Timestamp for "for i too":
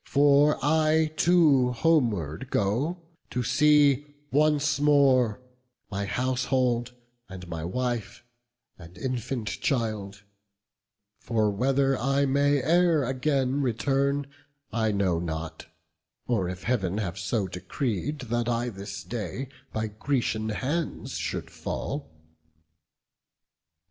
0.07-1.73